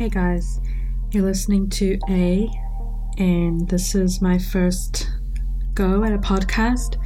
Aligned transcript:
Hey 0.00 0.08
guys, 0.08 0.62
you're 1.10 1.24
listening 1.24 1.68
to 1.72 1.98
A, 2.08 2.48
and 3.18 3.68
this 3.68 3.94
is 3.94 4.22
my 4.22 4.38
first 4.38 5.10
go 5.74 6.04
at 6.04 6.14
a 6.14 6.16
podcast. 6.16 6.96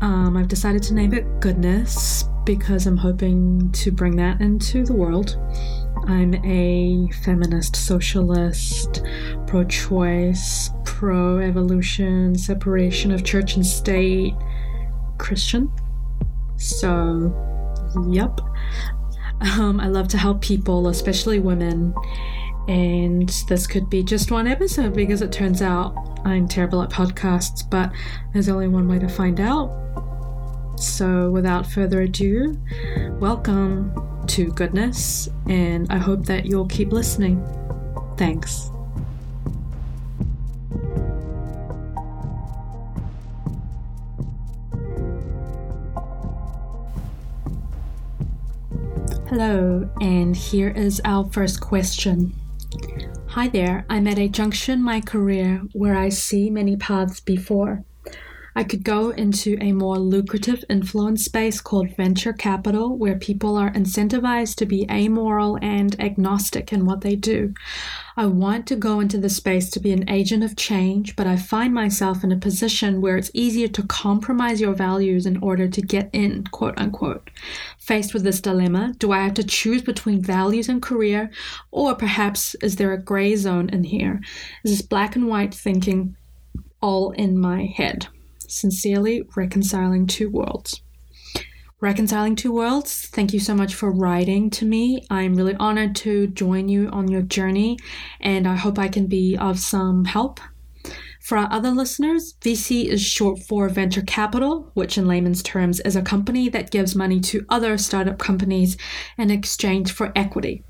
Um, 0.00 0.36
I've 0.36 0.48
decided 0.48 0.82
to 0.82 0.94
name 0.94 1.14
it 1.14 1.24
Goodness 1.38 2.24
because 2.44 2.88
I'm 2.88 2.96
hoping 2.96 3.70
to 3.70 3.92
bring 3.92 4.16
that 4.16 4.40
into 4.40 4.84
the 4.84 4.92
world. 4.92 5.38
I'm 6.08 6.34
a 6.44 7.12
feminist, 7.22 7.76
socialist, 7.76 9.00
pro 9.46 9.62
choice, 9.62 10.70
pro 10.84 11.38
evolution, 11.38 12.34
separation 12.34 13.12
of 13.12 13.22
church 13.22 13.54
and 13.54 13.64
state 13.64 14.34
Christian. 15.18 15.70
So, 16.56 17.32
yep. 18.10 18.40
Um, 19.40 19.80
I 19.80 19.88
love 19.88 20.08
to 20.08 20.18
help 20.18 20.40
people, 20.40 20.88
especially 20.88 21.38
women. 21.38 21.94
And 22.68 23.28
this 23.48 23.66
could 23.66 23.90
be 23.90 24.02
just 24.02 24.30
one 24.30 24.46
episode 24.46 24.94
because 24.94 25.20
it 25.20 25.32
turns 25.32 25.60
out 25.60 25.94
I'm 26.24 26.48
terrible 26.48 26.82
at 26.82 26.90
podcasts, 26.90 27.68
but 27.68 27.92
there's 28.32 28.48
only 28.48 28.68
one 28.68 28.88
way 28.88 28.98
to 28.98 29.08
find 29.08 29.40
out. 29.40 29.80
So, 30.76 31.30
without 31.30 31.66
further 31.66 32.02
ado, 32.02 32.58
welcome 33.20 33.92
to 34.28 34.50
Goodness, 34.52 35.28
and 35.48 35.86
I 35.90 35.98
hope 35.98 36.24
that 36.24 36.46
you'll 36.46 36.66
keep 36.66 36.92
listening. 36.92 37.46
Thanks. 38.16 38.70
Hello, 49.36 49.90
and 50.00 50.36
here 50.36 50.68
is 50.68 51.02
our 51.04 51.28
first 51.32 51.60
question. 51.60 52.32
Hi 53.26 53.48
there, 53.48 53.84
I'm 53.90 54.06
at 54.06 54.16
a 54.16 54.28
junction 54.28 54.74
in 54.74 54.84
my 54.84 55.00
career 55.00 55.60
where 55.72 55.96
I 55.96 56.10
see 56.10 56.50
many 56.50 56.76
paths 56.76 57.18
before. 57.18 57.84
I 58.56 58.62
could 58.62 58.84
go 58.84 59.10
into 59.10 59.58
a 59.60 59.72
more 59.72 59.98
lucrative 59.98 60.64
influence 60.70 61.24
space 61.24 61.60
called 61.60 61.96
venture 61.96 62.32
capital, 62.32 62.96
where 62.96 63.16
people 63.16 63.56
are 63.56 63.72
incentivized 63.72 64.54
to 64.56 64.66
be 64.66 64.86
amoral 64.88 65.58
and 65.60 66.00
agnostic 66.00 66.72
in 66.72 66.86
what 66.86 67.00
they 67.00 67.16
do. 67.16 67.52
I 68.16 68.26
want 68.26 68.68
to 68.68 68.76
go 68.76 69.00
into 69.00 69.18
the 69.18 69.28
space 69.28 69.70
to 69.70 69.80
be 69.80 69.90
an 69.90 70.08
agent 70.08 70.44
of 70.44 70.54
change, 70.54 71.16
but 71.16 71.26
I 71.26 71.34
find 71.34 71.74
myself 71.74 72.22
in 72.22 72.30
a 72.30 72.36
position 72.36 73.00
where 73.00 73.16
it's 73.16 73.30
easier 73.34 73.66
to 73.66 73.82
compromise 73.82 74.60
your 74.60 74.74
values 74.74 75.26
in 75.26 75.36
order 75.38 75.66
to 75.66 75.82
get 75.82 76.10
in, 76.12 76.44
quote 76.44 76.78
unquote. 76.78 77.30
Faced 77.78 78.14
with 78.14 78.22
this 78.22 78.40
dilemma, 78.40 78.94
do 78.98 79.10
I 79.10 79.24
have 79.24 79.34
to 79.34 79.42
choose 79.42 79.82
between 79.82 80.22
values 80.22 80.68
and 80.68 80.80
career, 80.80 81.28
or 81.72 81.96
perhaps 81.96 82.54
is 82.62 82.76
there 82.76 82.92
a 82.92 83.02
gray 83.02 83.34
zone 83.34 83.68
in 83.70 83.82
here? 83.82 84.20
Is 84.62 84.70
this 84.70 84.82
black 84.82 85.16
and 85.16 85.26
white 85.26 85.52
thinking 85.52 86.16
all 86.80 87.10
in 87.10 87.36
my 87.36 87.64
head? 87.64 88.06
Sincerely, 88.48 89.22
Reconciling 89.36 90.06
Two 90.06 90.30
Worlds. 90.30 90.82
Reconciling 91.80 92.34
Two 92.34 92.52
Worlds, 92.52 93.08
thank 93.08 93.32
you 93.32 93.40
so 93.40 93.54
much 93.54 93.74
for 93.74 93.92
writing 93.92 94.48
to 94.50 94.64
me. 94.64 95.04
I'm 95.10 95.34
really 95.34 95.54
honored 95.56 95.94
to 95.96 96.28
join 96.28 96.68
you 96.68 96.88
on 96.88 97.08
your 97.08 97.22
journey, 97.22 97.76
and 98.20 98.48
I 98.48 98.56
hope 98.56 98.78
I 98.78 98.88
can 98.88 99.06
be 99.06 99.36
of 99.36 99.58
some 99.58 100.06
help. 100.06 100.40
For 101.20 101.38
our 101.38 101.50
other 101.50 101.70
listeners, 101.70 102.34
VC 102.42 102.84
is 102.84 103.02
short 103.02 103.38
for 103.38 103.68
venture 103.68 104.02
capital, 104.02 104.70
which 104.74 104.98
in 104.98 105.06
layman's 105.06 105.42
terms 105.42 105.80
is 105.80 105.96
a 105.96 106.02
company 106.02 106.48
that 106.50 106.70
gives 106.70 106.94
money 106.94 107.18
to 107.20 107.46
other 107.48 107.78
startup 107.78 108.18
companies 108.18 108.76
in 109.16 109.30
exchange 109.30 109.90
for 109.92 110.12
equity. 110.14 110.64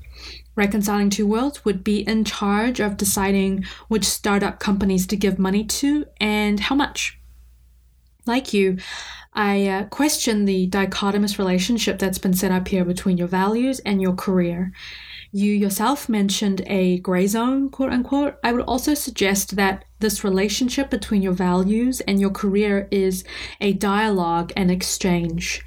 Reconciling 0.55 1.09
Two 1.09 1.27
Worlds 1.27 1.65
would 1.65 1.83
be 1.83 2.07
in 2.07 2.23
charge 2.23 2.79
of 2.79 2.95
deciding 2.95 3.65
which 3.89 4.05
startup 4.05 4.59
companies 4.59 5.05
to 5.07 5.17
give 5.17 5.37
money 5.37 5.65
to 5.65 6.05
and 6.21 6.59
how 6.59 6.75
much 6.75 7.19
like 8.25 8.53
you, 8.53 8.77
I 9.33 9.67
uh, 9.67 9.83
question 9.85 10.45
the 10.45 10.69
dichotomous 10.69 11.37
relationship 11.37 11.99
that's 11.99 12.17
been 12.17 12.33
set 12.33 12.51
up 12.51 12.69
here 12.69 12.85
between 12.85 13.17
your 13.17 13.27
values 13.27 13.79
and 13.79 14.01
your 14.01 14.13
career. 14.13 14.71
You 15.31 15.51
yourself 15.51 16.07
mentioned 16.07 16.61
a 16.67 16.99
gray 16.99 17.27
zone, 17.27 17.69
quote 17.69 17.91
unquote. 17.91 18.35
I 18.43 18.53
would 18.53 18.61
also 18.61 18.93
suggest 18.93 19.57
that 19.57 19.83
this 19.99 20.23
relationship 20.23 20.89
between 20.89 21.21
your 21.21 21.33
values 21.33 21.99
and 22.01 22.21
your 22.21 22.29
career 22.29 22.87
is 22.91 23.25
a 23.59 23.73
dialogue 23.73 24.53
and 24.55 24.71
exchange. 24.71 25.61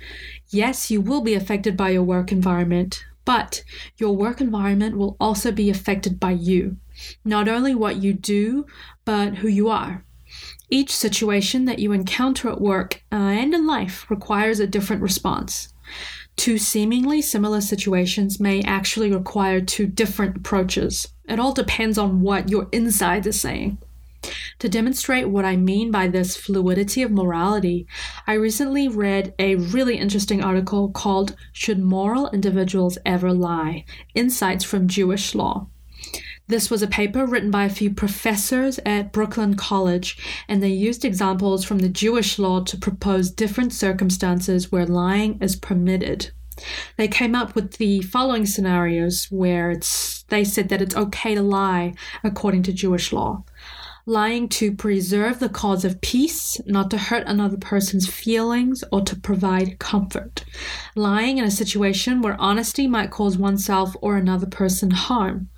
Yes, 0.49 0.91
you 0.91 1.03
will 1.03 1.21
be 1.21 1.35
affected 1.35 1.77
by 1.77 1.91
your 1.91 2.03
work 2.03 2.33
environment, 2.33 3.05
but 3.27 3.63
your 3.99 4.17
work 4.17 4.41
environment 4.41 4.97
will 4.97 5.19
also 5.21 5.53
be 5.53 5.69
affected 5.69 6.19
by 6.19 6.31
you. 6.31 6.79
Not 7.23 7.49
only 7.49 7.75
what 7.75 7.97
you 7.97 8.15
do, 8.15 8.65
but 9.05 9.35
who 9.37 9.49
you 9.49 9.69
are. 9.69 10.07
Each 10.71 10.95
situation 10.95 11.65
that 11.65 11.79
you 11.79 11.93
encounter 11.93 12.49
at 12.49 12.61
work 12.61 13.03
uh, 13.11 13.17
and 13.17 13.55
in 13.55 13.67
life 13.67 14.11
requires 14.11 14.61
a 14.61 14.67
different 14.67 15.03
response. 15.03 15.73
Two 16.37 16.59
seemingly 16.59 17.21
similar 17.21 17.61
situations 17.61 18.39
may 18.39 18.63
actually 18.63 19.11
require 19.11 19.61
two 19.61 19.87
different 19.87 20.37
approaches. 20.37 21.09
It 21.29 21.41
all 21.41 21.53
depends 21.53 21.99
on 21.99 22.21
what 22.21 22.49
your 22.49 22.69
inside 22.71 23.27
is 23.27 23.41
saying. 23.41 23.79
To 24.59 24.69
demonstrate 24.69 25.29
what 25.29 25.45
I 25.45 25.57
mean 25.57 25.91
by 25.91 26.09
this 26.09 26.37
fluidity 26.37 27.03
of 27.03 27.11
morality, 27.11 27.87
I 28.27 28.35
recently 28.35 28.89
read 28.89 29.35
a 29.39 29.55
really 29.55 29.97
interesting 29.97 30.43
article 30.43 30.91
called 30.91 31.37
Should 31.53 31.79
Moral 31.79 32.29
Individuals 32.31 32.99
Ever 33.07 33.33
Lie? 33.33 33.85
Insights 34.15 34.65
from 34.65 34.89
Jewish 34.89 35.35
Law. 35.35 35.69
This 36.49 36.71
was 36.71 36.83
a 36.83 36.87
paper 36.87 37.27
written 37.27 37.51
by 37.51 37.65
a 37.65 37.71
few 37.71 37.91
professors 37.91 38.81
at 38.87 39.13
Brooklyn 39.13 39.55
College, 39.55 40.17
and 40.49 40.63
they 40.63 40.71
used 40.71 41.05
examples 41.05 41.63
from 41.63 41.81
the 41.81 41.91
Jewish 41.91 42.39
law 42.39 42.63
to 42.65 42.79
propose 42.79 43.31
different 43.31 43.75
circumstances 43.75 44.73
where 44.73 44.87
lying 44.87 45.39
is 45.43 45.57
permitted. 45.57 46.31
They 46.97 47.07
came 47.07 47.35
up 47.35 47.55
with 47.55 47.75
the 47.75 48.01
following 48.01 48.47
scenarios 48.47 49.27
where 49.27 49.71
it's 49.71 50.23
they 50.31 50.43
said 50.43 50.71
that 50.71 50.81
it's 50.81 50.97
okay 50.97 51.35
to 51.35 51.43
lie 51.43 51.93
according 52.25 52.63
to 52.65 52.73
Jewish 52.73 53.13
law. 53.13 53.45
Lying 54.07 54.49
to 54.49 54.73
preserve 54.73 55.39
the 55.39 55.51
cause 55.51 55.85
of 55.85 56.01
peace, 56.01 56.59
not 56.65 56.91
to 56.91 56.97
hurt 56.97 57.27
another 57.27 57.59
person's 57.59 58.09
feelings 58.09 58.83
or 58.91 59.03
to 59.03 59.15
provide 59.15 59.79
comfort. 59.79 60.47
Lying 60.95 61.37
in 61.37 61.45
a 61.45 61.51
situation 61.51 62.23
where 62.23 62.41
honesty 62.41 62.87
might 62.87 63.11
cause 63.11 63.37
oneself 63.37 63.95
or 64.01 64.17
another 64.17 64.47
person 64.47 64.93
harm 64.93 65.51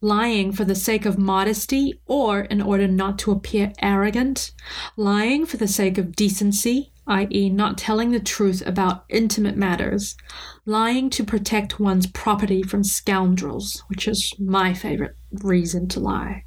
lying 0.00 0.52
for 0.52 0.64
the 0.64 0.74
sake 0.74 1.06
of 1.06 1.18
modesty 1.18 2.00
or 2.06 2.40
in 2.40 2.60
order 2.60 2.86
not 2.86 3.18
to 3.20 3.30
appear 3.30 3.72
arrogant, 3.80 4.52
lying 4.96 5.46
for 5.46 5.56
the 5.56 5.68
sake 5.68 5.98
of 5.98 6.14
decency, 6.16 6.92
i.e., 7.06 7.48
not 7.50 7.78
telling 7.78 8.10
the 8.10 8.20
truth 8.20 8.62
about 8.66 9.04
intimate 9.08 9.56
matters, 9.56 10.16
lying 10.64 11.08
to 11.10 11.24
protect 11.24 11.80
one's 11.80 12.06
property 12.06 12.62
from 12.62 12.82
scoundrels, 12.82 13.82
which 13.88 14.08
is 14.08 14.32
my 14.38 14.74
favorite 14.74 15.16
reason 15.42 15.88
to 15.88 16.00
lie. 16.00 16.44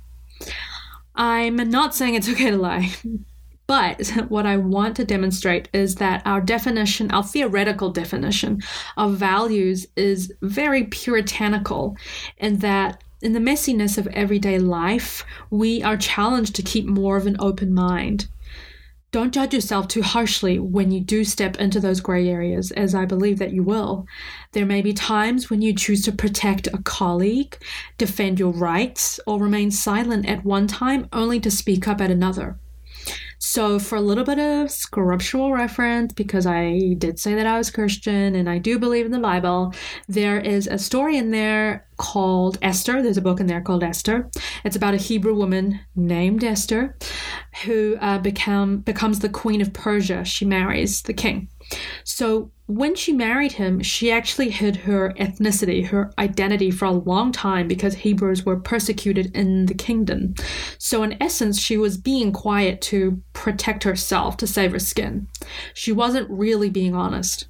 I'm 1.15 1.55
not 1.55 1.95
saying 1.95 2.15
it's 2.15 2.29
okay 2.29 2.51
to 2.51 2.57
lie. 2.57 2.91
But 3.69 4.07
what 4.29 4.47
I 4.47 4.57
want 4.57 4.95
to 4.95 5.05
demonstrate 5.05 5.69
is 5.73 5.93
that 5.97 6.23
our 6.25 6.41
definition, 6.41 7.11
our 7.11 7.21
theoretical 7.23 7.91
definition 7.91 8.61
of 8.97 9.17
values 9.17 9.85
is 9.95 10.33
very 10.41 10.85
puritanical, 10.85 11.95
and 12.39 12.61
that 12.61 13.03
in 13.21 13.33
the 13.33 13.39
messiness 13.39 13.97
of 13.97 14.07
everyday 14.07 14.59
life, 14.59 15.25
we 15.49 15.83
are 15.83 15.97
challenged 15.97 16.55
to 16.55 16.63
keep 16.63 16.85
more 16.85 17.17
of 17.17 17.27
an 17.27 17.35
open 17.39 17.73
mind. 17.73 18.27
Don't 19.11 19.33
judge 19.33 19.55
yourself 19.55 19.87
too 19.87 20.03
harshly 20.03 20.59
when 20.59 20.91
you 20.91 20.99
do 20.99 21.23
step 21.23 21.57
into 21.57 21.79
those 21.79 21.99
gray 21.99 22.29
areas, 22.29 22.69
as 22.71 22.93
I 22.93 23.05
believe 23.05 23.39
that 23.39 23.51
you 23.51 23.63
will. 23.63 24.05
There 24.51 24.67
may 24.67 24.83
be 24.83 24.93
times 24.93 25.49
when 25.49 25.63
you 25.63 25.73
choose 25.73 26.03
to 26.03 26.11
protect 26.11 26.67
a 26.67 26.77
colleague, 26.83 27.57
defend 27.97 28.39
your 28.39 28.51
rights, 28.51 29.19
or 29.25 29.39
remain 29.39 29.71
silent 29.71 30.27
at 30.27 30.45
one 30.45 30.67
time 30.67 31.09
only 31.11 31.39
to 31.39 31.49
speak 31.49 31.87
up 31.87 31.99
at 31.99 32.11
another. 32.11 32.59
So, 33.39 33.79
for 33.79 33.95
a 33.95 34.01
little 34.01 34.25
bit 34.25 34.37
of 34.37 34.69
scriptural 34.69 35.53
reference, 35.53 36.13
because 36.13 36.45
I 36.45 36.93
did 36.97 37.17
say 37.17 37.33
that 37.33 37.47
I 37.47 37.57
was 37.57 37.71
Christian 37.71 38.35
and 38.35 38.49
I 38.49 38.59
do 38.59 38.77
believe 38.77 39.05
in 39.07 39.11
the 39.11 39.19
Bible, 39.19 39.73
there 40.07 40.39
is 40.39 40.67
a 40.67 40.77
story 40.77 41.17
in 41.17 41.31
there 41.31 41.87
called 41.99 42.57
Esther. 42.63 43.03
There's 43.03 43.17
a 43.17 43.21
book 43.21 43.39
in 43.39 43.45
there 43.45 43.61
called 43.61 43.83
Esther. 43.83 44.31
It's 44.63 44.75
about 44.75 44.95
a 44.95 44.97
Hebrew 44.97 45.35
woman 45.35 45.79
named 45.95 46.43
Esther 46.43 46.97
who 47.63 47.97
uh, 48.01 48.17
become 48.17 48.79
becomes 48.79 49.19
the 49.19 49.29
queen 49.29 49.61
of 49.61 49.73
Persia. 49.73 50.25
She 50.25 50.45
marries 50.45 51.03
the 51.03 51.13
king. 51.13 51.49
So 52.03 52.51
when 52.69 52.95
she 52.95 53.13
married 53.13 53.53
him, 53.53 53.81
she 53.81 54.11
actually 54.11 54.51
hid 54.51 54.75
her 54.77 55.13
ethnicity, 55.19 55.87
her 55.87 56.11
identity 56.17 56.69
for 56.69 56.85
a 56.85 56.91
long 56.91 57.31
time 57.31 57.67
because 57.67 57.95
Hebrews 57.95 58.45
were 58.45 58.59
persecuted 58.59 59.35
in 59.35 59.65
the 59.65 59.73
kingdom. 59.73 60.35
So, 60.77 61.03
in 61.03 61.21
essence, 61.21 61.59
she 61.59 61.77
was 61.77 61.97
being 61.97 62.31
quiet 62.31 62.79
to 62.81 63.21
protect 63.33 63.83
herself, 63.83 64.37
to 64.37 64.47
save 64.47 64.71
her 64.71 64.79
skin. 64.79 65.27
She 65.73 65.91
wasn't 65.91 66.29
really 66.29 66.69
being 66.69 66.93
honest. 66.93 67.48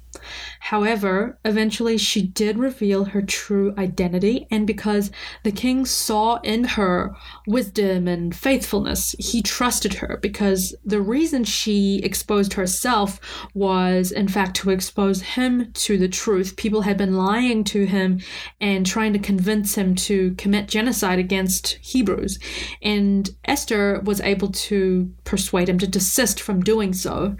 However, 0.60 1.38
eventually 1.44 1.98
she 1.98 2.22
did 2.22 2.58
reveal 2.58 3.06
her 3.06 3.22
true 3.22 3.74
identity, 3.76 4.46
and 4.50 4.66
because 4.66 5.10
the 5.42 5.52
king 5.52 5.84
saw 5.84 6.36
in 6.42 6.64
her 6.64 7.16
wisdom 7.46 8.06
and 8.06 8.34
faithfulness, 8.34 9.14
he 9.18 9.42
trusted 9.42 9.94
her 9.94 10.18
because 10.22 10.74
the 10.84 11.00
reason 11.00 11.44
she 11.44 12.00
exposed 12.04 12.52
herself 12.52 13.20
was, 13.54 14.12
in 14.12 14.28
fact, 14.28 14.54
to 14.56 14.70
expose 14.70 15.22
him 15.22 15.72
to 15.72 15.98
the 15.98 16.08
truth. 16.08 16.56
People 16.56 16.82
had 16.82 16.96
been 16.96 17.16
lying 17.16 17.64
to 17.64 17.86
him 17.86 18.20
and 18.60 18.86
trying 18.86 19.12
to 19.12 19.18
convince 19.18 19.74
him 19.74 19.94
to 19.94 20.34
commit 20.34 20.68
genocide 20.68 21.18
against 21.18 21.78
Hebrews, 21.80 22.38
and 22.82 23.30
Esther 23.44 24.00
was 24.04 24.20
able 24.20 24.48
to 24.52 25.12
persuade 25.24 25.68
him 25.68 25.78
to 25.78 25.86
desist 25.86 26.40
from 26.40 26.62
doing 26.62 26.92
so, 26.92 27.36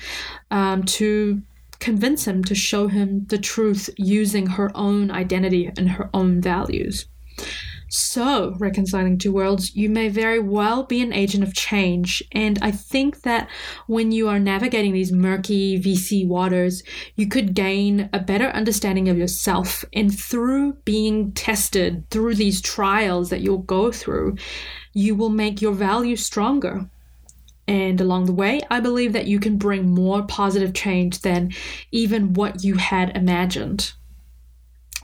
um, 0.50 0.82
to 0.84 1.42
convince 1.80 2.26
him 2.26 2.44
to 2.44 2.54
show 2.54 2.88
him 2.88 3.26
the 3.26 3.38
truth 3.38 3.90
using 3.96 4.46
her 4.46 4.70
own 4.74 5.10
identity 5.10 5.70
and 5.76 5.90
her 5.90 6.10
own 6.14 6.40
values. 6.40 7.06
So, 7.92 8.54
reconciling 8.60 9.18
two 9.18 9.32
worlds, 9.32 9.74
you 9.74 9.90
may 9.90 10.08
very 10.08 10.38
well 10.38 10.84
be 10.84 11.00
an 11.00 11.12
agent 11.12 11.42
of 11.42 11.54
change. 11.54 12.22
And 12.30 12.56
I 12.62 12.70
think 12.70 13.22
that 13.22 13.50
when 13.88 14.12
you 14.12 14.28
are 14.28 14.38
navigating 14.38 14.92
these 14.92 15.10
murky 15.10 15.80
VC 15.80 16.24
waters, 16.24 16.84
you 17.16 17.26
could 17.26 17.52
gain 17.52 18.08
a 18.12 18.20
better 18.20 18.46
understanding 18.50 19.08
of 19.08 19.18
yourself. 19.18 19.84
And 19.92 20.16
through 20.16 20.74
being 20.84 21.32
tested 21.32 22.08
through 22.10 22.36
these 22.36 22.60
trials 22.60 23.28
that 23.30 23.40
you'll 23.40 23.58
go 23.58 23.90
through, 23.90 24.36
you 24.92 25.16
will 25.16 25.30
make 25.30 25.60
your 25.60 25.72
values 25.72 26.24
stronger. 26.24 26.88
And 27.70 28.00
along 28.00 28.24
the 28.24 28.32
way, 28.32 28.62
I 28.68 28.80
believe 28.80 29.12
that 29.12 29.28
you 29.28 29.38
can 29.38 29.56
bring 29.56 29.94
more 29.94 30.24
positive 30.24 30.74
change 30.74 31.20
than 31.20 31.52
even 31.92 32.32
what 32.32 32.64
you 32.64 32.74
had 32.74 33.16
imagined. 33.16 33.92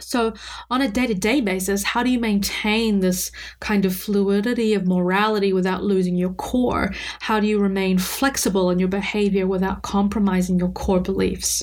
So, 0.01 0.35
on 0.69 0.83
a 0.83 0.89
day 0.91 1.07
to 1.07 1.15
day 1.15 1.41
basis, 1.41 1.85
how 1.85 2.03
do 2.03 2.11
you 2.11 2.19
maintain 2.19 2.99
this 2.99 3.31
kind 3.61 3.85
of 3.85 3.95
fluidity 3.95 4.75
of 4.75 4.85
morality 4.85 5.53
without 5.53 5.85
losing 5.85 6.17
your 6.17 6.33
core? 6.33 6.93
How 7.21 7.39
do 7.39 7.47
you 7.47 7.61
remain 7.61 7.99
flexible 7.99 8.69
in 8.71 8.81
your 8.81 8.89
behavior 8.89 9.47
without 9.47 9.83
compromising 9.83 10.59
your 10.59 10.71
core 10.71 11.01
beliefs? 11.01 11.63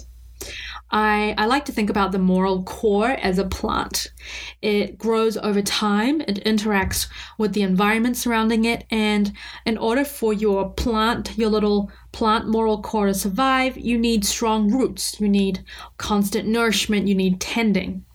I, 0.94 1.34
I 1.40 1.48
like 1.48 1.66
to 1.66 1.72
think 1.72 1.90
about 1.90 2.12
the 2.12 2.19
moral 2.19 2.62
core 2.63 3.10
as 3.10 3.40
a 3.40 3.45
plant. 3.45 4.12
It 4.62 5.00
grows 5.00 5.38
over 5.38 5.63
time, 5.63 6.22
it 6.22 6.45
interacts 6.45 7.07
with 7.40 7.54
the 7.54 7.63
environment 7.63 8.16
surrounding 8.16 8.66
it, 8.66 8.86
and 8.92 9.34
in 9.66 9.80
order 9.80 10.06
for 10.06 10.34
your 10.34 10.69
plant, 10.69 11.36
your 11.36 11.50
little 11.50 11.92
plant 12.12 12.48
moral 12.48 12.84
core 12.84 13.07
to 13.07 13.13
survive, 13.16 13.75
you 13.75 13.98
need 13.98 14.24
strong 14.24 14.72
roots, 14.72 15.19
you 15.19 15.28
need 15.28 15.66
constant 15.98 16.48
nourishment, 16.48 17.07
you 17.07 17.16
need 17.16 17.42
tending. 17.42 18.06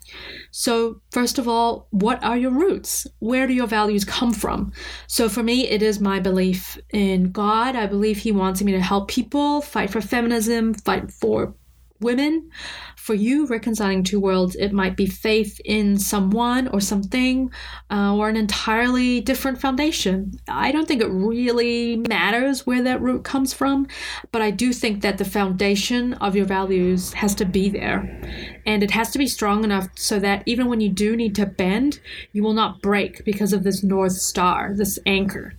So, 0.53 1.01
first 1.11 1.39
of 1.39 1.49
all, 1.49 1.89
what 1.91 2.23
are 2.23 2.39
your 2.39 2.53
roots? 2.53 3.09
Where 3.19 3.49
do 3.49 3.53
your 3.53 3.67
values 3.67 4.05
come 4.05 4.33
from? 4.33 4.73
So, 5.09 5.29
for 5.29 5.43
me, 5.43 5.69
it 5.69 5.83
is 5.83 6.01
my 6.01 6.21
belief 6.21 6.79
in 6.91 7.33
God. 7.33 7.77
I 7.77 7.87
believe 7.87 8.19
He 8.19 8.33
wants 8.33 8.63
me 8.63 8.73
to 8.73 8.81
help 8.81 9.09
people, 9.09 9.61
fight 9.61 9.91
for 9.91 10.01
feminism, 10.01 10.75
fight 10.75 11.11
for 11.11 11.55
women. 12.01 12.51
For 12.97 13.15
you, 13.15 13.47
reconciling 13.47 14.05
two 14.05 14.21
worlds, 14.21 14.55
it 14.57 14.73
might 14.73 14.97
be 14.97 15.07
faith 15.07 15.61
in 15.65 15.99
someone 15.99 16.69
or 16.69 16.81
something 16.81 17.51
uh, 17.91 18.15
or 18.15 18.29
an 18.29 18.37
entirely 18.37 19.21
different 19.21 19.61
foundation. 19.61 20.39
I 20.47 20.73
don't 20.73 20.87
think 20.87 21.01
it 21.01 21.11
really 21.11 21.97
matters 21.97 22.67
where 22.67 22.83
that 22.83 23.01
root 23.01 23.25
comes 23.25 23.55
from, 23.55 23.87
but 24.31 24.43
I 24.43 24.51
do 24.51 24.73
think 24.73 25.01
that 25.03 25.19
the 25.19 25.25
foundation 25.25 26.15
of 26.15 26.37
your 26.37 26.45
values 26.45 27.15
has 27.15 27.35
to 27.37 27.45
be 27.45 27.71
there. 27.71 28.21
And 28.67 28.83
it 28.83 28.91
has 28.91 29.11
to 29.13 29.19
be 29.19 29.27
strong 29.27 29.65
enough 29.65 29.89
so 29.95 30.19
that 30.19 30.43
even 30.45 30.69
when 30.69 30.81
you 30.81 30.91
do 30.91 31.17
need 31.17 31.35
to 31.37 31.47
bend, 31.47 32.01
you 32.33 32.43
will 32.43 32.53
not 32.53 32.83
break 32.83 33.25
because 33.25 33.53
of 33.53 33.63
this 33.63 33.83
North 33.83 34.13
Star, 34.13 34.75
this 34.75 34.99
anchor. 35.07 35.55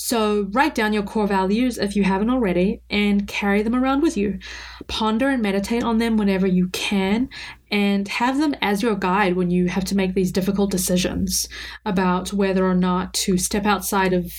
So 0.00 0.46
write 0.52 0.76
down 0.76 0.92
your 0.92 1.02
core 1.02 1.26
values 1.26 1.76
if 1.76 1.96
you 1.96 2.04
haven't 2.04 2.30
already 2.30 2.82
and 2.88 3.26
carry 3.26 3.62
them 3.62 3.74
around 3.74 4.00
with 4.00 4.16
you. 4.16 4.38
Ponder 4.86 5.28
and 5.28 5.42
meditate 5.42 5.82
on 5.82 5.98
them 5.98 6.16
whenever 6.16 6.46
you 6.46 6.68
can 6.68 7.28
and 7.72 8.06
have 8.06 8.38
them 8.38 8.54
as 8.62 8.80
your 8.80 8.94
guide 8.94 9.34
when 9.34 9.50
you 9.50 9.66
have 9.66 9.84
to 9.86 9.96
make 9.96 10.14
these 10.14 10.30
difficult 10.30 10.70
decisions 10.70 11.48
about 11.84 12.32
whether 12.32 12.64
or 12.64 12.76
not 12.76 13.12
to 13.14 13.36
step 13.36 13.66
outside 13.66 14.12
of 14.12 14.32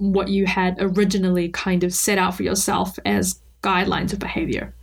what 0.00 0.30
you 0.30 0.46
had 0.46 0.74
originally 0.80 1.48
kind 1.48 1.84
of 1.84 1.94
set 1.94 2.18
out 2.18 2.34
for 2.34 2.42
yourself 2.42 2.98
as 3.06 3.40
guidelines 3.62 4.12
of 4.12 4.18
behavior. 4.18 4.74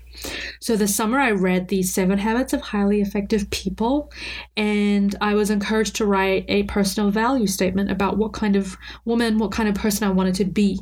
So 0.59 0.75
this 0.75 0.95
summer 0.95 1.19
I 1.19 1.31
read 1.31 1.67
The 1.67 1.83
Seven 1.83 2.17
Habits 2.17 2.53
of 2.53 2.61
Highly 2.61 3.01
Effective 3.01 3.49
People, 3.49 4.11
and 4.57 5.15
I 5.21 5.33
was 5.35 5.49
encouraged 5.49 5.95
to 5.97 6.05
write 6.05 6.45
a 6.47 6.63
personal 6.63 7.11
value 7.11 7.47
statement 7.47 7.91
about 7.91 8.17
what 8.17 8.33
kind 8.33 8.55
of 8.55 8.77
woman, 9.05 9.37
what 9.37 9.51
kind 9.51 9.69
of 9.69 9.75
person 9.75 10.07
I 10.07 10.11
wanted 10.11 10.35
to 10.35 10.45
be. 10.45 10.79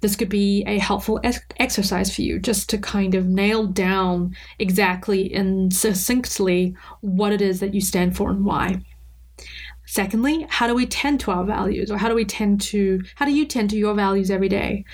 This 0.00 0.16
could 0.16 0.28
be 0.28 0.62
a 0.66 0.78
helpful 0.78 1.20
ex- 1.24 1.40
exercise 1.58 2.14
for 2.14 2.22
you 2.22 2.38
just 2.38 2.68
to 2.70 2.78
kind 2.78 3.14
of 3.14 3.26
nail 3.26 3.66
down 3.66 4.36
exactly 4.58 5.32
and 5.34 5.72
succinctly 5.72 6.76
what 7.00 7.32
it 7.32 7.40
is 7.40 7.60
that 7.60 7.74
you 7.74 7.80
stand 7.80 8.16
for 8.16 8.30
and 8.30 8.44
why. 8.44 8.82
Secondly, 9.86 10.46
how 10.48 10.66
do 10.66 10.74
we 10.74 10.84
tend 10.84 11.20
to 11.20 11.30
our 11.30 11.44
values 11.44 11.90
or 11.90 11.96
how 11.96 12.08
do 12.08 12.14
we 12.14 12.24
tend 12.24 12.60
to 12.60 13.02
how 13.14 13.24
do 13.24 13.32
you 13.32 13.46
tend 13.46 13.70
to 13.70 13.76
your 13.76 13.94
values 13.94 14.30
every 14.30 14.48
day? 14.48 14.84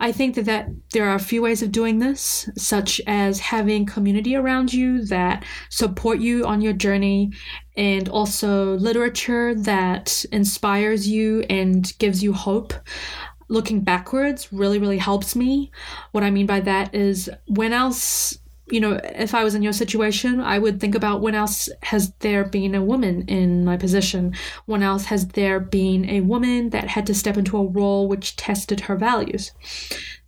I 0.00 0.10
think 0.10 0.34
that, 0.34 0.46
that 0.46 0.68
there 0.92 1.08
are 1.08 1.14
a 1.14 1.20
few 1.20 1.40
ways 1.40 1.62
of 1.62 1.70
doing 1.70 2.00
this, 2.00 2.50
such 2.56 3.00
as 3.06 3.38
having 3.38 3.86
community 3.86 4.34
around 4.34 4.72
you 4.72 5.04
that 5.06 5.44
support 5.70 6.18
you 6.18 6.44
on 6.44 6.60
your 6.60 6.72
journey 6.72 7.30
and 7.76 8.08
also 8.08 8.74
literature 8.78 9.54
that 9.54 10.24
inspires 10.32 11.08
you 11.08 11.42
and 11.48 11.96
gives 11.98 12.22
you 12.22 12.32
hope 12.32 12.74
looking 13.48 13.80
backwards 13.80 14.50
really 14.52 14.78
really 14.78 14.98
helps 14.98 15.36
me 15.36 15.70
what 16.12 16.24
i 16.24 16.30
mean 16.30 16.46
by 16.46 16.58
that 16.58 16.94
is 16.94 17.28
when 17.48 17.72
else 17.72 18.38
you 18.72 18.80
know, 18.80 18.98
if 19.04 19.34
I 19.34 19.44
was 19.44 19.54
in 19.54 19.62
your 19.62 19.74
situation, 19.74 20.40
I 20.40 20.58
would 20.58 20.80
think 20.80 20.94
about 20.94 21.20
when 21.20 21.34
else 21.34 21.68
has 21.82 22.12
there 22.20 22.42
been 22.42 22.74
a 22.74 22.82
woman 22.82 23.22
in 23.28 23.66
my 23.66 23.76
position? 23.76 24.34
When 24.64 24.82
else 24.82 25.04
has 25.04 25.28
there 25.28 25.60
been 25.60 26.08
a 26.08 26.22
woman 26.22 26.70
that 26.70 26.88
had 26.88 27.06
to 27.08 27.14
step 27.14 27.36
into 27.36 27.58
a 27.58 27.66
role 27.66 28.08
which 28.08 28.34
tested 28.36 28.80
her 28.80 28.96
values? 28.96 29.52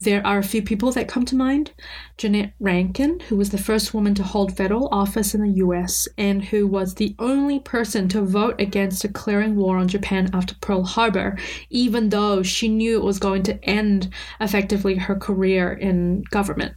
There 0.00 0.24
are 0.26 0.36
a 0.36 0.42
few 0.42 0.60
people 0.60 0.92
that 0.92 1.08
come 1.08 1.24
to 1.24 1.34
mind. 1.34 1.72
Jeannette 2.18 2.52
Rankin, 2.60 3.20
who 3.20 3.36
was 3.36 3.48
the 3.48 3.56
first 3.56 3.94
woman 3.94 4.14
to 4.16 4.22
hold 4.22 4.54
federal 4.54 4.88
office 4.92 5.34
in 5.34 5.40
the 5.40 5.64
US 5.64 6.06
and 6.18 6.44
who 6.44 6.66
was 6.66 6.96
the 6.96 7.16
only 7.18 7.60
person 7.60 8.08
to 8.10 8.20
vote 8.20 8.60
against 8.60 9.00
declaring 9.00 9.56
war 9.56 9.78
on 9.78 9.88
Japan 9.88 10.28
after 10.34 10.54
Pearl 10.60 10.84
Harbor, 10.84 11.38
even 11.70 12.10
though 12.10 12.42
she 12.42 12.68
knew 12.68 12.98
it 12.98 13.04
was 13.04 13.18
going 13.18 13.42
to 13.44 13.64
end 13.64 14.10
effectively 14.38 14.96
her 14.96 15.16
career 15.16 15.72
in 15.72 16.24
government. 16.30 16.74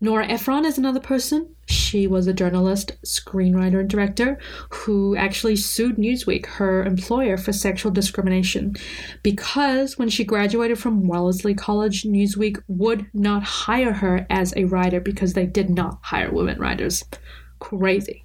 Nora 0.00 0.26
Ephron 0.28 0.64
is 0.64 0.78
another 0.78 1.00
person. 1.00 1.56
She 1.66 2.06
was 2.06 2.28
a 2.28 2.32
journalist, 2.32 2.92
screenwriter, 3.04 3.80
and 3.80 3.90
director 3.90 4.38
who 4.70 5.16
actually 5.16 5.56
sued 5.56 5.96
Newsweek, 5.96 6.46
her 6.46 6.84
employer, 6.84 7.36
for 7.36 7.52
sexual 7.52 7.90
discrimination 7.90 8.76
because 9.24 9.98
when 9.98 10.08
she 10.08 10.24
graduated 10.24 10.78
from 10.78 11.08
Wellesley 11.08 11.54
College, 11.54 12.04
Newsweek 12.04 12.62
would 12.68 13.06
not 13.12 13.42
hire 13.42 13.92
her 13.92 14.24
as 14.30 14.54
a 14.56 14.64
writer 14.64 15.00
because 15.00 15.32
they 15.32 15.46
did 15.46 15.68
not 15.68 15.98
hire 16.02 16.30
women 16.30 16.60
writers. 16.60 17.04
Crazy. 17.58 18.24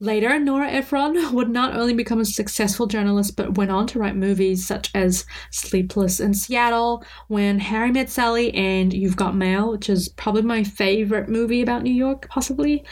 Later, 0.00 0.38
Nora 0.38 0.70
Ephron 0.70 1.32
would 1.34 1.50
not 1.50 1.74
only 1.74 1.92
become 1.94 2.20
a 2.20 2.24
successful 2.24 2.86
journalist, 2.86 3.36
but 3.36 3.56
went 3.56 3.70
on 3.70 3.86
to 3.88 3.98
write 3.98 4.16
movies 4.16 4.66
such 4.66 4.90
as 4.94 5.26
Sleepless 5.50 6.20
in 6.20 6.34
Seattle, 6.34 7.04
When 7.26 7.58
Harry 7.58 7.90
Met 7.90 8.08
Sally, 8.08 8.54
and 8.54 8.92
You've 8.92 9.16
Got 9.16 9.34
Mail, 9.34 9.72
which 9.72 9.90
is 9.90 10.08
probably 10.10 10.42
my 10.42 10.62
favorite 10.62 11.28
movie 11.28 11.62
about 11.62 11.82
New 11.82 11.94
York, 11.94 12.28
possibly. 12.28 12.84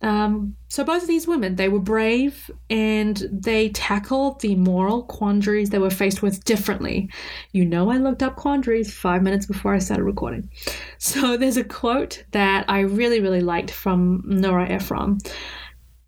Um, 0.00 0.56
so 0.66 0.82
both 0.82 1.02
of 1.02 1.08
these 1.08 1.28
women, 1.28 1.54
they 1.54 1.68
were 1.68 1.78
brave 1.78 2.50
and 2.68 3.22
they 3.30 3.68
tackled 3.68 4.40
the 4.40 4.56
moral 4.56 5.04
quandaries 5.04 5.70
they 5.70 5.78
were 5.78 5.90
faced 5.90 6.22
with 6.22 6.42
differently. 6.42 7.08
You 7.52 7.64
know, 7.64 7.88
I 7.88 7.98
looked 7.98 8.22
up 8.22 8.34
quandaries 8.34 8.92
five 8.92 9.22
minutes 9.22 9.46
before 9.46 9.74
I 9.74 9.78
started 9.78 10.02
recording. 10.02 10.50
So 10.98 11.36
there's 11.36 11.56
a 11.56 11.64
quote 11.64 12.24
that 12.32 12.64
I 12.68 12.80
really, 12.80 13.20
really 13.20 13.40
liked 13.40 13.70
from 13.70 14.22
Nora 14.24 14.68
Ephron. 14.68 15.18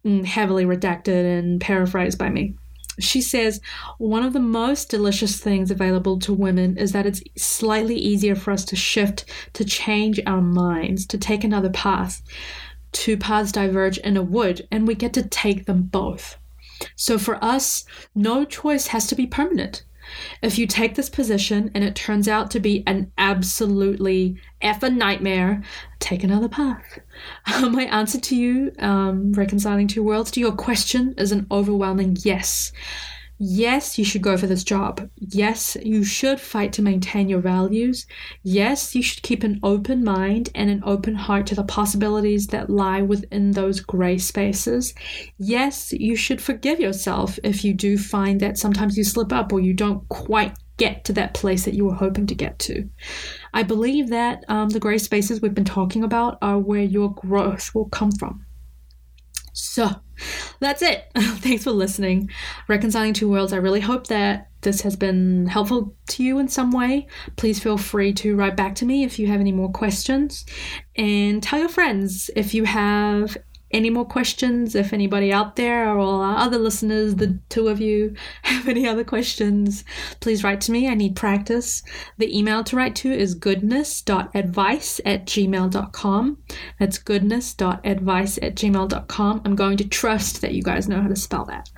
Mm, 0.04 0.25
heavily 0.25 0.66
redacted 0.66 1.38
and 1.38 1.61
paraphrased 1.61 2.18
by 2.18 2.28
me. 2.28 2.54
She 3.00 3.23
says, 3.23 3.61
One 3.99 4.23
of 4.23 4.34
the 4.34 4.40
most 4.40 4.90
delicious 4.90 5.40
things 5.40 5.70
available 5.70 6.18
to 6.20 6.32
women 6.32 6.76
is 6.76 6.92
that 6.92 7.06
it's 7.06 7.23
slightly 7.37 7.96
easier 7.96 8.37
for 8.37 8.52
us 8.52 8.64
to 8.66 8.76
shift, 8.76 9.25
to 9.54 9.64
change 9.64 10.20
our 10.26 10.42
minds, 10.42 11.06
to 11.06 11.18
take 11.18 11.42
another 11.42 11.70
path. 11.70 12.23
Two 12.92 13.16
paths 13.16 13.50
diverge 13.50 13.99
in 13.99 14.16
a 14.16 14.23
wood, 14.23 14.68
and 14.70 14.87
we 14.87 14.94
get 14.94 15.12
to 15.14 15.26
take 15.28 15.66
them 15.66 15.82
both. 15.82 16.37
So 16.96 17.18
for 17.18 17.42
us, 17.42 17.84
no 18.14 18.44
choice 18.44 18.88
has 18.88 19.06
to 19.08 19.14
be 19.14 19.26
permanent. 19.26 19.84
If 20.42 20.58
you 20.58 20.66
take 20.66 20.94
this 20.94 21.08
position 21.08 21.70
and 21.75 21.84
it 21.84 21.94
turns 21.94 22.28
out 22.28 22.50
to 22.52 22.61
be 22.61 22.82
an 22.87 23.12
absolutely 23.18 24.38
effing 24.62 24.96
nightmare, 24.96 25.62
take 26.00 26.25
another 26.25 26.49
path. 26.49 26.99
My 27.61 27.84
answer 27.84 28.20
to 28.20 28.37
you, 28.37 28.73
um, 28.78 29.32
reconciling 29.32 29.88
two 29.88 30.02
worlds, 30.02 30.30
to 30.32 30.40
your 30.40 30.52
question 30.52 31.14
is 31.18 31.32
an 31.32 31.46
overwhelming 31.50 32.16
yes. 32.20 32.73
Yes, 33.38 33.99
you 33.99 34.05
should 34.05 34.23
go 34.23 34.37
for 34.37 34.47
this 34.47 34.62
job. 34.62 35.11
Yes, 35.17 35.76
you 35.83 36.05
should 36.05 36.41
fight 36.41 36.73
to 36.75 36.83
maintain 36.83 37.29
your 37.29 37.41
values. 37.41 38.07
Yes, 38.45 38.95
you 38.95 39.03
should 39.03 39.23
keep 39.25 39.43
an 39.43 39.59
open 39.62 40.05
mind 40.05 40.50
and 40.55 40.71
an 40.71 40.83
open 40.85 41.17
heart 41.17 41.47
to 41.49 41.57
the 41.57 41.64
possibilities 41.64 42.47
that 42.49 42.71
lie 42.71 43.03
within 43.03 43.50
those 43.50 43.81
gray 43.81 44.19
spaces. 44.19 44.95
Yes, 45.37 45.93
you 45.93 46.14
should 46.14 46.41
forgive 46.41 46.79
yourself 46.79 47.38
if 47.43 47.64
you 47.64 47.75
do 47.75 47.99
find 47.99 48.38
that 48.41 48.57
sometimes 48.57 48.97
you 48.97 49.03
slip 49.03 49.33
up 49.33 49.53
or 49.53 49.59
you 49.59 49.75
don't 49.75 50.09
quite 50.09 50.57
get 50.76 51.05
to 51.05 51.12
that 51.14 51.35
place 51.35 51.64
that 51.64 51.75
you 51.75 51.85
were 51.85 51.95
hoping 51.95 52.26
to 52.29 52.35
get 52.37 52.59
to. 52.61 52.88
I 53.53 53.64
believe 53.64 54.11
that 54.11 54.45
um, 54.49 54.69
the 54.69 54.81
gray 54.81 54.99
spaces 54.99 55.41
we've 55.41 55.55
been 55.55 55.64
talking 55.64 56.05
about 56.05 56.38
are 56.41 56.59
where 56.59 56.83
your 56.83 57.12
growth 57.14 57.75
will 57.75 57.88
come 57.88 58.12
from. 58.12 58.47
So 59.53 59.91
that's 60.64 60.83
it. 60.83 61.04
Thanks 61.16 61.64
for 61.64 61.71
listening. 61.71 62.30
Reconciling 62.68 63.12
Two 63.12 63.28
Worlds. 63.28 63.52
I 63.52 63.59
really 63.59 63.80
hope 63.80 64.06
that 64.09 64.49
this 64.62 64.80
has 64.80 64.97
been 64.97 65.47
helpful 65.47 65.94
to 66.09 66.25
you 66.25 66.38
in 66.38 66.49
some 66.49 66.71
way. 66.71 67.06
Please 67.37 67.61
feel 67.61 67.76
free 67.76 68.12
to 68.14 68.35
write 68.35 68.56
back 68.56 68.75
to 68.76 68.87
me 68.87 69.04
if 69.04 69.18
you 69.18 69.26
have 69.26 69.40
any 69.40 69.52
more 69.52 69.71
questions. 69.71 70.47
And 70.97 71.42
tell 71.42 71.59
your 71.59 71.68
friends 71.68 72.30
if 72.35 72.54
you 72.54 72.64
have 72.64 73.37
any 73.75 73.90
more 73.90 74.04
questions, 74.04 74.75
if 74.75 74.93
anybody 74.93 75.33
out 75.33 75.57
there 75.57 75.88
or 75.90 76.25
our 76.25 76.38
other 76.38 76.59
listeners, 76.59 77.16
the 77.16 77.38
two 77.49 77.69
of 77.69 77.81
you, 77.81 78.14
have 78.43 78.69
any 78.69 78.87
other 78.88 79.04
questions, 79.04 79.85
please 80.21 80.45
write 80.45 80.61
to 80.62 80.73
me. 80.73 80.88
I 80.88 80.95
need 80.95 81.16
practice. 81.16 81.83
The 82.16 82.37
email 82.37 82.62
to 82.64 82.76
write 82.76 82.95
to 82.97 83.12
is 83.12 83.35
goodness.advice 83.35 85.00
at 85.04 85.26
gmail.com. 85.26 86.38
That's 86.78 86.99
goodness.advice 86.99 88.38
at 88.38 88.54
gmail.com. 88.54 89.43
I'm 89.45 89.57
going 89.57 89.76
to 89.78 89.88
trust 89.88 90.40
that 90.40 90.54
you 90.54 90.62
guys 90.62 90.88
know 90.88 91.02
how 91.02 91.09
to 91.09 91.16
spell 91.16 91.45
that. 91.47 91.71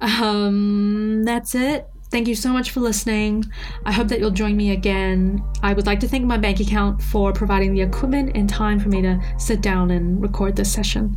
Um, 0.00 1.24
that's 1.24 1.54
it. 1.54 1.91
Thank 2.12 2.28
you 2.28 2.34
so 2.34 2.52
much 2.52 2.72
for 2.72 2.80
listening. 2.80 3.50
I 3.86 3.92
hope 3.92 4.08
that 4.08 4.20
you'll 4.20 4.30
join 4.30 4.54
me 4.54 4.72
again. 4.72 5.42
I 5.62 5.72
would 5.72 5.86
like 5.86 5.98
to 6.00 6.06
thank 6.06 6.26
my 6.26 6.36
bank 6.36 6.60
account 6.60 7.00
for 7.00 7.32
providing 7.32 7.72
the 7.72 7.80
equipment 7.80 8.32
and 8.34 8.46
time 8.46 8.78
for 8.78 8.90
me 8.90 9.00
to 9.00 9.18
sit 9.38 9.62
down 9.62 9.90
and 9.90 10.20
record 10.20 10.54
this 10.54 10.70
session. 10.70 11.16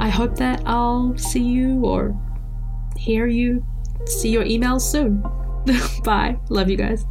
I 0.00 0.08
hope 0.08 0.34
that 0.38 0.60
I'll 0.66 1.16
see 1.16 1.44
you 1.44 1.84
or 1.84 2.12
hear 2.96 3.28
you, 3.28 3.64
see 4.04 4.30
your 4.30 4.42
emails 4.44 4.80
soon. 4.80 5.22
Bye. 6.02 6.36
Love 6.50 6.68
you 6.68 6.76
guys. 6.76 7.06